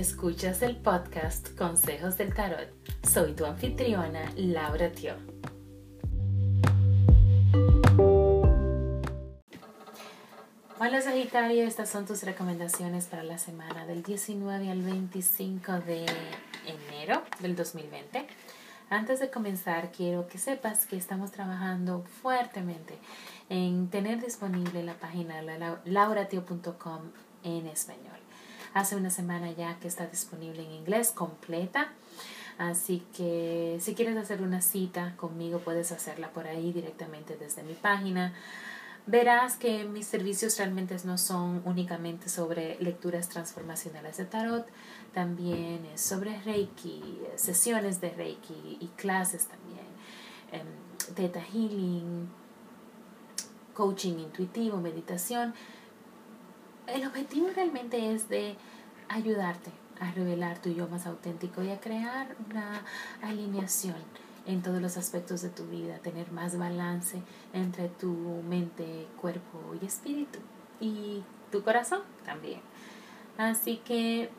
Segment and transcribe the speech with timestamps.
[0.00, 2.70] Escuchas el podcast Consejos del Tarot.
[3.06, 5.12] Soy tu anfitriona, Laura Tio.
[10.78, 16.06] Hola Sagitario, estas son tus recomendaciones para la semana del 19 al 25 de
[16.64, 18.26] enero del 2020.
[18.88, 22.96] Antes de comenzar, quiero que sepas que estamos trabajando fuertemente
[23.50, 25.42] en tener disponible la página
[25.84, 27.02] lauratio.com
[27.44, 28.29] en español.
[28.74, 31.92] Hace una semana ya que está disponible en inglés completa.
[32.58, 37.74] Así que si quieres hacer una cita conmigo, puedes hacerla por ahí directamente desde mi
[37.74, 38.34] página.
[39.06, 44.66] Verás que mis servicios realmente no son únicamente sobre lecturas transformacionales de tarot,
[45.14, 49.86] también es sobre Reiki, sesiones de Reiki y clases también,
[50.52, 52.28] em, Theta Healing,
[53.74, 55.54] coaching intuitivo, meditación.
[56.92, 58.56] El objetivo realmente es de
[59.08, 59.70] ayudarte
[60.00, 62.82] a revelar tu yo más auténtico y a crear una
[63.22, 63.94] alineación
[64.46, 68.12] en todos los aspectos de tu vida, tener más balance entre tu
[68.48, 70.40] mente, cuerpo y espíritu
[70.80, 72.60] y tu corazón también.
[73.38, 74.30] Así que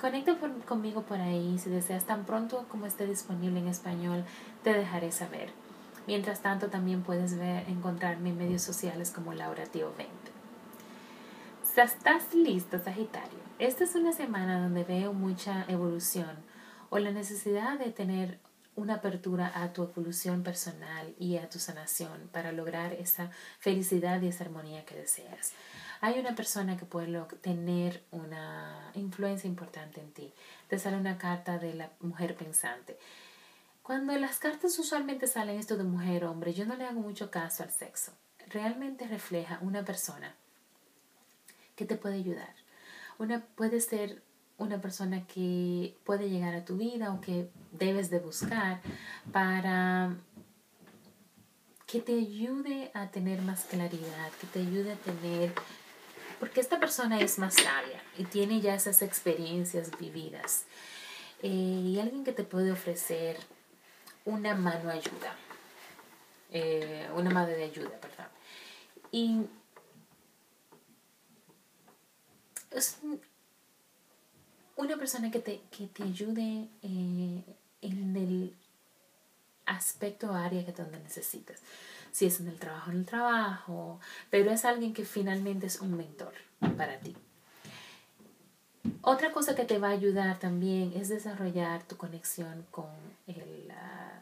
[0.00, 4.24] conecta conmigo por ahí si deseas tan pronto como esté disponible en español,
[4.62, 5.52] te dejaré saber.
[6.06, 10.33] Mientras tanto, también puedes ver, encontrarme en medios sociales como Laura Tío 20.
[11.76, 13.40] ¿Estás listo, Sagitario?
[13.58, 16.36] Esta es una semana donde veo mucha evolución
[16.88, 18.38] o la necesidad de tener
[18.76, 24.28] una apertura a tu evolución personal y a tu sanación para lograr esa felicidad y
[24.28, 25.52] esa armonía que deseas.
[26.00, 30.32] Hay una persona que puede tener una influencia importante en ti.
[30.68, 32.96] Te sale una carta de la mujer pensante.
[33.82, 37.64] Cuando las cartas usualmente salen esto de mujer hombre, yo no le hago mucho caso
[37.64, 38.12] al sexo.
[38.48, 40.36] Realmente refleja una persona
[41.76, 42.54] que te puede ayudar.
[43.18, 44.22] Una puede ser
[44.58, 48.80] una persona que puede llegar a tu vida o que debes de buscar
[49.32, 50.16] para
[51.86, 55.52] que te ayude a tener más claridad, que te ayude a tener,
[56.40, 60.64] porque esta persona es más sabia y tiene ya esas experiencias vividas.
[61.42, 63.36] Eh, y alguien que te puede ofrecer
[64.24, 65.36] una mano ayuda,
[66.50, 68.28] eh, una mano de ayuda, perdón.
[69.12, 69.42] Y
[72.74, 72.98] es,
[74.76, 77.42] una persona que te, que te ayude eh,
[77.82, 78.54] en el
[79.66, 81.60] aspecto área que donde necesitas.
[82.12, 85.96] Si es en el trabajo, en el trabajo, pero es alguien que finalmente es un
[85.96, 86.32] mentor
[86.76, 87.16] para ti.
[89.02, 92.90] Otra cosa que te va a ayudar también es desarrollar tu conexión con
[93.26, 94.20] el ah,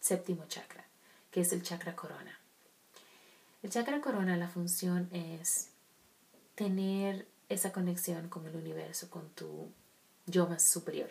[0.00, 0.84] séptimo chakra,
[1.30, 2.38] que es el chakra corona.
[3.62, 5.70] El chakra corona, la función es
[6.54, 9.70] tener esa conexión con el universo, con tu
[10.26, 11.10] yo más superior.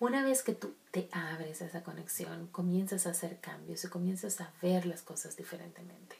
[0.00, 4.40] Una vez que tú te abres a esa conexión, comienzas a hacer cambios y comienzas
[4.40, 6.16] a ver las cosas diferentemente.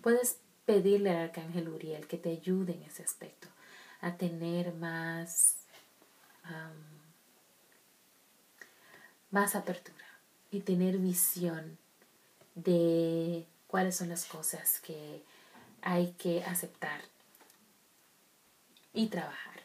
[0.00, 3.48] Puedes pedirle al arcángel Uriel que te ayude en ese aspecto,
[4.00, 5.56] a tener más,
[9.30, 10.06] más apertura
[10.52, 11.78] y tener visión
[12.54, 15.24] de cuáles son las cosas que
[15.82, 17.00] hay que aceptar
[18.98, 19.62] y trabajar.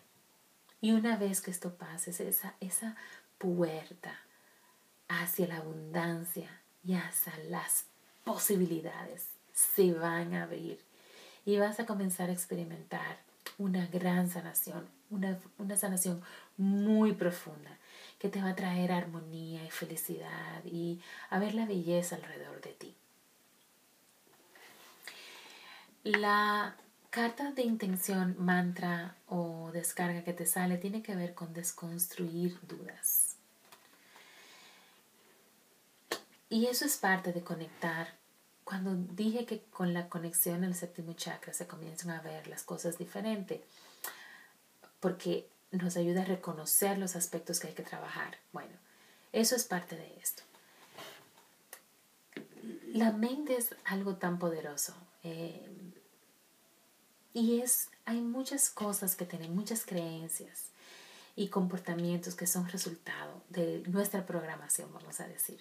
[0.79, 2.95] Y una vez que esto pase, esa, esa
[3.39, 4.19] puerta
[5.07, 7.85] hacia la abundancia y hacia las
[8.23, 10.79] posibilidades se van a abrir
[11.45, 13.17] y vas a comenzar a experimentar
[13.57, 16.21] una gran sanación, una, una sanación
[16.57, 17.79] muy profunda
[18.19, 21.01] que te va a traer armonía y felicidad y
[21.31, 22.95] a ver la belleza alrededor de ti.
[26.03, 26.75] La
[27.13, 33.35] carta de intención, mantra o descarga que te sale tiene que ver con desconstruir dudas.
[36.49, 38.15] Y eso es parte de conectar.
[38.63, 42.97] Cuando dije que con la conexión al séptimo chakra se comienzan a ver las cosas
[42.97, 43.61] diferentes,
[44.99, 48.39] porque nos ayuda a reconocer los aspectos que hay que trabajar.
[48.53, 48.73] Bueno,
[49.33, 50.41] eso es parte de esto.
[52.87, 54.95] La mente es algo tan poderoso.
[55.21, 55.69] Eh,
[57.33, 60.65] y es, hay muchas cosas que tienen, muchas creencias
[61.35, 65.59] y comportamientos que son resultado de nuestra programación, vamos a decir,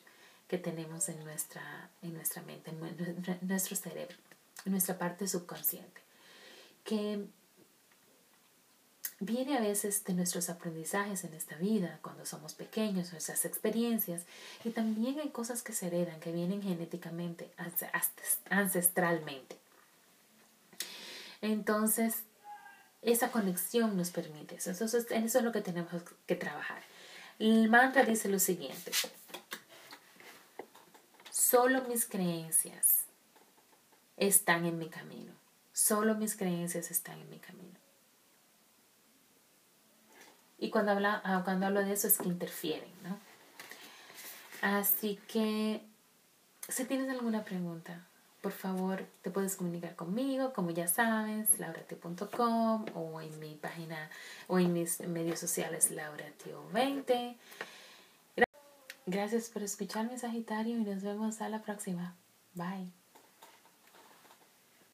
[0.49, 4.17] que tenemos en nuestra, en nuestra mente, en nuestro cerebro,
[4.67, 6.03] en nuestra parte subconsciente,
[6.85, 7.27] que
[9.19, 14.25] viene a veces de nuestros aprendizajes en esta vida, cuando somos pequeños, nuestras experiencias,
[14.65, 17.51] y también hay cosas que se heredan, que vienen genéticamente,
[18.51, 19.62] ancestralmente.
[21.43, 22.25] Entonces,
[23.03, 24.71] esa conexión nos permite eso.
[24.71, 26.83] Entonces, en eso es lo que tenemos que trabajar.
[27.39, 28.93] El mantra dice lo siguiente.
[31.31, 33.05] Solo mis creencias
[34.17, 35.33] están en mi camino.
[35.73, 37.79] Solo mis creencias están en mi camino.
[40.59, 43.19] Y cuando, habla, ah, cuando hablo de eso es que interfieren, ¿no?
[44.61, 45.85] Así que,
[46.69, 48.07] si tienes alguna pregunta,
[48.43, 54.11] por favor te puedes comunicar conmigo, como ya sabes, laurati.com o en mi página
[54.49, 57.37] o en mis medios sociales lauratio20.
[59.07, 62.17] Gracias por escucharme, Sagitario, y nos vemos a la próxima.
[62.55, 63.02] Bye.